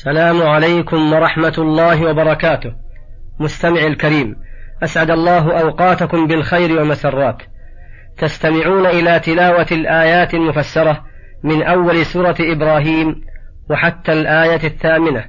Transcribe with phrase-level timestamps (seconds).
[0.00, 2.72] السلام عليكم ورحمة الله وبركاته.
[3.40, 4.36] مستمع الكريم
[4.84, 7.42] أسعد الله أوقاتكم بالخير والمسرات
[8.18, 11.04] تستمعون إلى تلاوة الآيات المفسرة
[11.44, 13.20] من أول سورة إبراهيم
[13.70, 15.24] وحتى الآية الثامنة.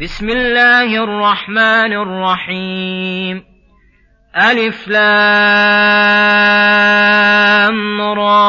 [0.00, 3.42] بسم الله الرحمن الرحيم.
[4.36, 5.10] ألف لام
[8.00, 8.45] را.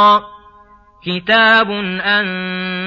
[1.07, 1.71] كتاب
[2.01, 2.85] أنزلناه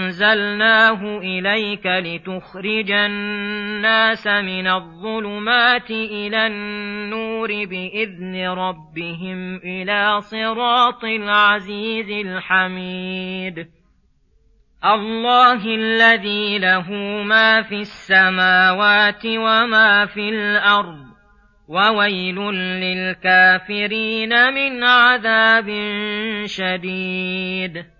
[1.18, 13.66] إليك لتخرج الناس من الظلمات إلى النور بإذن ربهم إلى صراط العزيز الحميد.
[14.84, 16.92] الله الذي له
[17.22, 21.10] ما في السماوات وما في الأرض
[21.68, 25.66] وويل للكافرين من عذاب
[26.44, 27.99] شديد.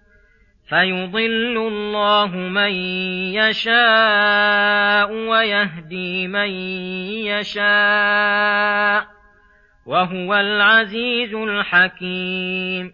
[0.71, 2.71] فيضل الله من
[3.35, 6.49] يشاء ويهدي من
[7.27, 9.05] يشاء
[9.85, 12.93] وهو العزيز الحكيم.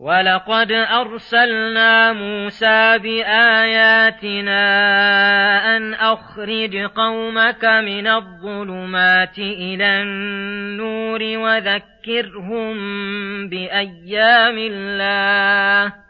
[0.00, 4.56] ولقد أرسلنا موسى بآياتنا
[5.76, 12.78] أن أخرج قومك من الظلمات إلى النور وذكرهم
[13.48, 16.09] بأيام الله.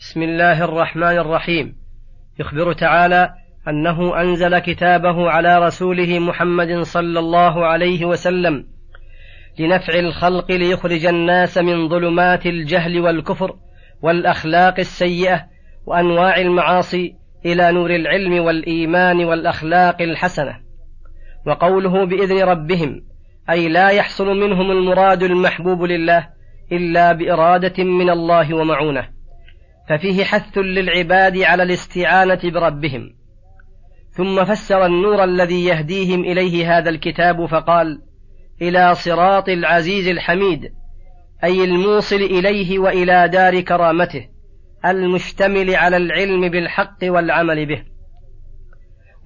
[0.00, 1.76] بسم الله الرحمن الرحيم.
[2.38, 3.30] يخبر تعالى
[3.68, 8.64] أنه أنزل كتابه على رسوله محمد صلى الله عليه وسلم
[9.58, 13.56] لنفع الخلق ليخرج الناس من ظلمات الجهل والكفر
[14.02, 15.46] والأخلاق السيئة
[15.86, 17.14] وأنواع المعاصي
[17.46, 20.56] إلى نور العلم والإيمان والأخلاق الحسنة.
[21.46, 23.02] وقوله بإذن ربهم
[23.50, 26.28] أي لا يحصل منهم المراد المحبوب لله
[26.72, 29.19] إلا بإرادة من الله ومعونة.
[29.90, 33.14] ففيه حث للعباد على الاستعانة بربهم.
[34.10, 38.02] ثم فسر النور الذي يهديهم إليه هذا الكتاب فقال
[38.62, 40.60] إلى صراط العزيز الحميد
[41.44, 44.28] أي الموصل إليه وإلى دار كرامته
[44.86, 47.82] المشتمل على العلم بالحق والعمل به.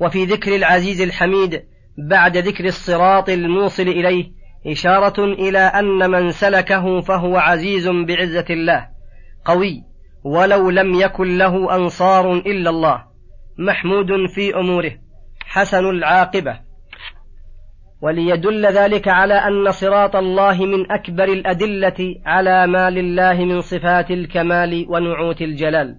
[0.00, 1.62] وفي ذكر العزيز الحميد
[1.98, 4.32] بعد ذكر الصراط الموصل إليه
[4.66, 8.88] إشارة إلى أن من سلكه فهو عزيز بعزة الله
[9.44, 9.93] قوي
[10.24, 13.04] ولو لم يكن له أنصار إلا الله
[13.58, 14.92] محمود في أموره
[15.46, 16.60] حسن العاقبة.
[18.00, 24.86] وليدل ذلك على أن صراط الله من أكبر الأدلة على ما لله من صفات الكمال
[24.88, 25.96] ونعوت الجلال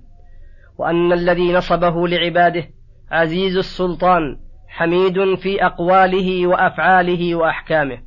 [0.78, 2.64] وأن الذي نصبه لعباده
[3.12, 7.98] عزيز السلطان حميد في أقواله وأفعاله وأحكامه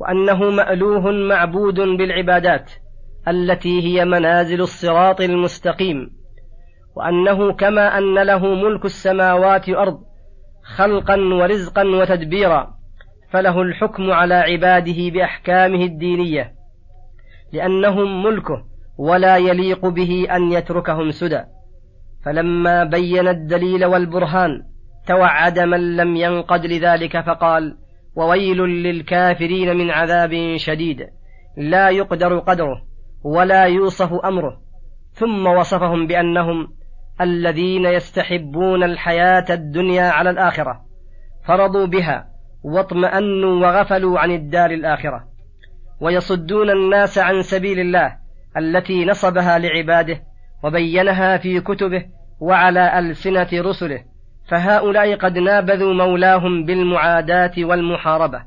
[0.00, 2.72] وأنه مألوه معبود بالعبادات.
[3.28, 6.10] التي هي منازل الصراط المستقيم
[6.96, 10.00] وأنه كما أن له ملك السماوات والأرض
[10.76, 12.74] خلقا ورزقا وتدبيرا
[13.30, 16.54] فله الحكم على عباده بأحكامه الدينية
[17.52, 18.64] لأنهم ملكه
[18.98, 21.42] ولا يليق به أن يتركهم سدى.
[22.24, 24.62] فلما بين الدليل والبرهان
[25.06, 27.76] توعد من لم ينقد لذلك فقال
[28.16, 31.06] وويل للكافرين من عذاب شديد
[31.56, 32.82] لا يقدر قدره.
[33.24, 34.60] ولا يوصف أمره.
[35.12, 36.68] ثم وصفهم بأنهم
[37.20, 40.80] الذين يستحبون الحياة الدنيا على الآخرة.
[41.46, 42.26] فرضوا بها
[42.62, 45.24] واطمأنوا وغفلوا عن الدار الآخرة.
[46.00, 48.16] ويصدون الناس عن سبيل الله
[48.56, 50.22] التي نصبها لعباده
[50.64, 52.04] وبينها في كتبه
[52.40, 54.04] وعلى ألسنة رسله.
[54.50, 58.42] فهؤلاء قد نابذوا مولاهم بالمعاداة والمحاربة.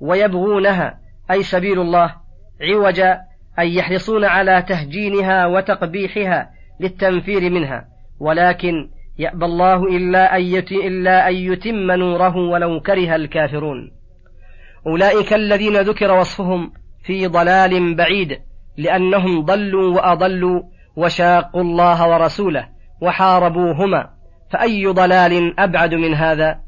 [0.00, 1.00] ويبغونها
[1.30, 2.14] أي سبيل الله
[2.60, 3.20] عوجا
[3.58, 7.88] أي يحرصون على تهجينها وتقبيحها للتنفير منها
[8.20, 10.42] ولكن يأبى الله إلا أن,
[10.72, 13.92] إلا أن يتم نوره ولو كره الكافرون.
[14.86, 16.72] أولئك الذين ذكر وصفهم
[17.04, 18.38] في ضلال بعيد
[18.76, 20.62] لأنهم ضلوا وأضلوا
[20.96, 22.68] وشاقوا الله ورسوله
[23.00, 24.10] وحاربوهما
[24.50, 26.60] فأي ضلال أبعد من هذا؟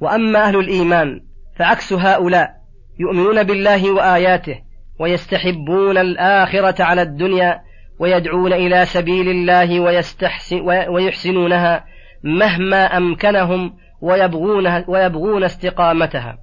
[0.00, 1.20] وأما أهل الإيمان
[1.56, 2.50] فعكس هؤلاء
[2.98, 4.65] يؤمنون بالله وآياته
[5.00, 7.60] ويستحبون الآخرة على الدنيا
[7.98, 9.80] ويدعون إلى سبيل الله
[10.88, 11.84] ويحسنونها
[12.24, 16.38] مهما أمكنهم ويبغون, ويبغون استقامتها.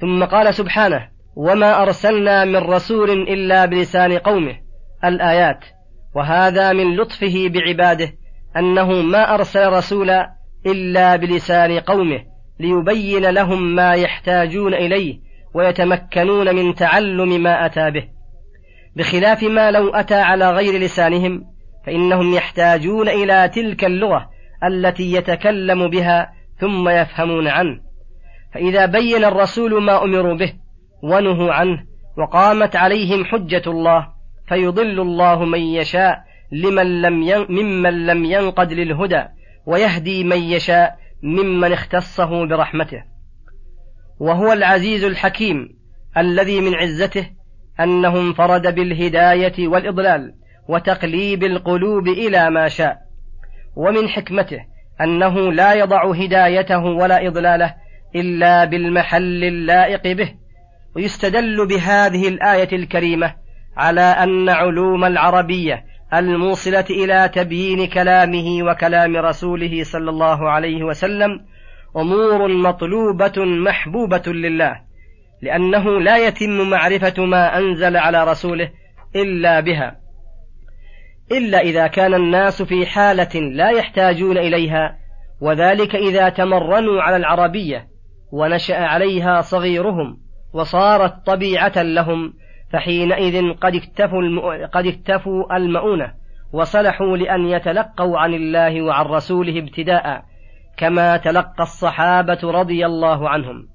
[0.00, 4.56] ثم قال سبحانه وما أرسلنا من رسول إلا بلسان قومه
[5.04, 5.64] الآيات.
[6.14, 8.12] وهذا من لطفه بعباده
[8.56, 10.30] أنه ما أرسل رسولا
[10.66, 12.20] إلا بلسان قومه
[12.60, 18.08] ليبين لهم ما يحتاجون إليه ويتمكنون من تعلم ما أتى به
[18.96, 21.44] بخلاف ما لو أتى على غير لسانهم
[21.86, 24.30] فإنهم يحتاجون إلى تلك اللغة
[24.64, 27.80] التي يتكلم بها ثم يفهمون عنه.
[28.54, 30.52] فإذا بين الرسول ما أمروا به
[31.02, 31.84] ونهوا عنه
[32.18, 34.08] وقامت عليهم حجة الله
[34.48, 37.46] فيضل الله من يشاء لمن لم ين...
[37.48, 39.24] ممن لم ينقد للهدى
[39.66, 43.02] ويهدي من يشاء ممن اختصه برحمته.
[44.20, 45.68] وهو العزيز الحكيم
[46.16, 47.30] الذي من عزته
[47.80, 50.34] أنه انفرد بالهداية والإضلال
[50.68, 52.96] وتقليب القلوب إلى ما شاء.
[53.76, 54.58] ومن حكمته
[55.00, 57.74] أنه لا يضع هدايته ولا إضلاله
[58.16, 60.34] إلا بالمحل اللائق به.
[60.96, 63.34] ويستدل بهذه الآية الكريمة
[63.76, 65.84] على أن علوم العربية
[66.14, 71.40] الموصلة إلى تبيين كلامه وكلام رسوله صلى الله عليه وسلم
[71.96, 74.80] أمور مطلوبة محبوبة لله
[75.42, 78.70] لأنه لا يتم معرفة ما أنزل على رسوله
[79.16, 79.96] إلا بها.
[81.32, 84.96] إلا إذا كان الناس في حالة لا يحتاجون إليها
[85.40, 87.88] وذلك إذا تمرنوا على العربية
[88.32, 90.18] ونشأ عليها صغيرهم
[90.52, 92.32] وصارت طبيعة لهم
[92.72, 96.12] فحينئذ قد اكتفوا قد اكتفوا المؤونة
[96.52, 100.22] وصلحوا لأن يتلقوا عن الله وعن رسوله ابتداء.
[100.80, 103.68] كما تلقى الصحابة رضي الله عنهم.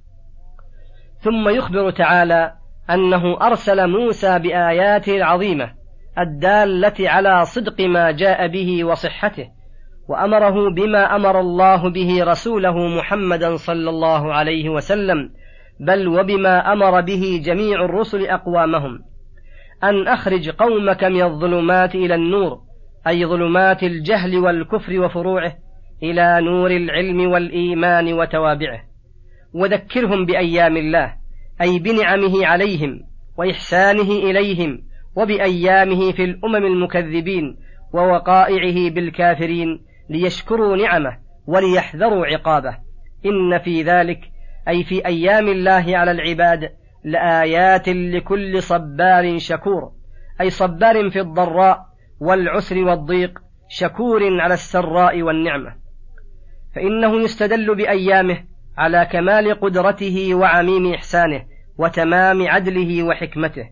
[1.20, 2.54] ثم يخبر تعالى
[2.90, 5.72] أنه أرسل موسى بآياته العظيمة
[6.20, 9.48] الدالة على صدق ما جاء به وصحته
[10.10, 15.30] وأمره بما أمر الله به رسوله محمدا صلى الله عليه وسلم
[15.80, 19.00] بل وبما أمر به جميع الرسل أقوامهم.
[19.84, 22.60] أن أخرج قومك من الظلمات إلى النور
[23.08, 25.65] أي ظلمات الجهل والكفر وفروعه
[26.04, 28.82] إلى نور العلم والإيمان وتوابعه
[29.54, 31.14] وذكرهم بأيام الله
[31.62, 33.02] أي بنعمه عليهم
[33.38, 34.84] وإحسانه إليهم
[35.16, 37.58] وبأيامه في الأمم المكذبين
[37.94, 42.78] ووقائعه بالكافرين ليشكروا نعمه وليحذروا عقابه.
[43.26, 44.20] إن في ذلك
[44.68, 46.70] أي في أيام الله على العباد
[47.04, 49.92] لآيات لكل صبار شكور
[50.42, 51.86] أي صبار في الضراء
[52.20, 55.85] والعسر والضيق شكور على السراء والنعمة.
[56.76, 58.38] فإنه يستدل بأيامه
[58.78, 61.42] على كمال قدرته وعميم إحسانه
[61.78, 63.70] وتمام عدله وحكمته.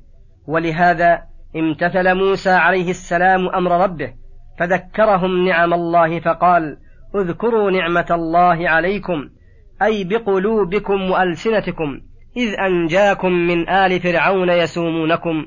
[0.47, 1.21] ولهذا
[1.55, 4.13] امتثل موسى عليه السلام أمر ربه
[4.59, 6.77] فذكرهم نعم الله فقال
[7.15, 9.29] اذكروا نعمة الله عليكم
[9.81, 12.01] أي بقلوبكم وألسنتكم
[12.37, 15.45] إذ أنجاكم من آل فرعون يسومونكم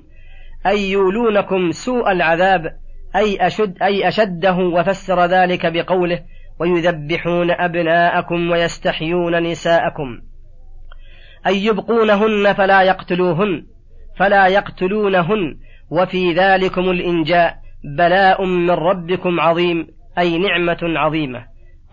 [0.67, 2.77] أي يولونكم سوء العذاب
[3.17, 6.21] أي أشد أي أشده وفسر ذلك بقوله
[6.61, 10.21] ويذبحون أبناءكم ويستحيون نساءكم.
[11.47, 13.67] أي يبقونهن فلا يقتلوهن
[14.17, 15.59] فلا يقتلونهن
[15.91, 17.57] وفي ذلكم الإنجاء
[17.99, 19.87] بلاء من ربكم عظيم
[20.19, 21.45] أي نعمة عظيمة.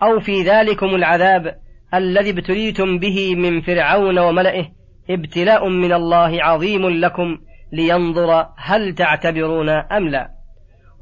[0.02, 1.54] أو في ذلكم العذاب
[1.94, 4.66] الذي ابتليتم به من فرعون وملئه
[5.10, 7.38] ابتلاء من الله عظيم لكم
[7.72, 10.30] لينظر هل تعتبرون أم لا.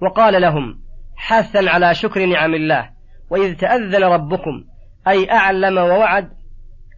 [0.02, 0.78] وقال لهم
[1.16, 2.90] حثا على شكر نعم الله
[3.32, 4.64] وإذ تأذن ربكم
[5.08, 6.28] أي أعلم ووعد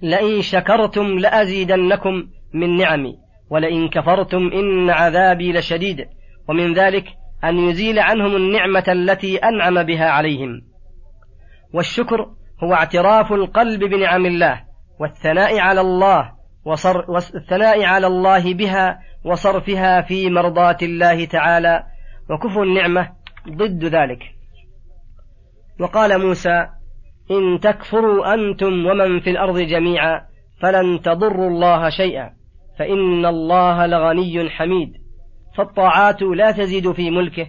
[0.03, 3.19] لئن شكرتم لأزيدنكم من نعمي
[3.51, 6.07] ولئن كفرتم إن عذابي لشديد
[6.49, 7.05] ومن ذلك
[7.45, 10.63] أن يزيل عنهم النعمة التي أنعم بها عليهم.
[11.75, 12.27] والشكر
[12.65, 14.65] هو اعتراف القلب بنعم الله
[15.01, 16.33] والثناء على الله
[16.65, 21.83] وصر والثناء على الله بها وصرفها في مرضاة الله تعالى
[22.31, 23.09] وكفر النعمة
[23.49, 24.35] ضد ذلك.
[25.81, 26.67] وقال موسى
[27.31, 30.21] إن تكفروا أنتم ومن في الأرض جميعا
[30.61, 32.31] فلن تضروا الله شيئا
[32.79, 34.93] فإن الله لغني حميد.
[35.57, 37.47] فالطاعات لا تزيد في ملكه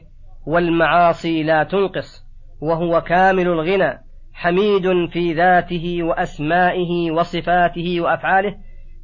[0.47, 2.25] والمعاصي لا تنقص
[2.61, 3.99] وهو كامل الغنى
[4.33, 8.55] حميد في ذاته وأسمائه وصفاته وأفعاله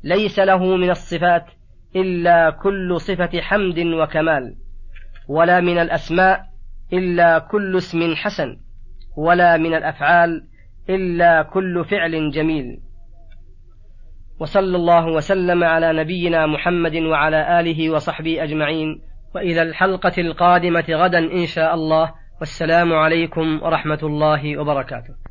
[0.04, 1.46] ليس له من الصفات
[1.96, 4.56] إلا كل صفة حمد وكمال
[5.28, 6.42] ولا من الأسماء
[6.94, 8.58] إلا كل اسم حسن.
[9.18, 10.44] ولا من الأفعال
[10.90, 12.80] إلا كل فعل جميل.
[14.40, 19.02] وصلى الله وسلم على نبينا محمد وعلى آله وصحبه أجمعين.
[19.36, 22.14] وإلى الحلقة القادمة غدا إن شاء الله.
[22.40, 25.31] والسلام عليكم ورحمة الله وبركاته.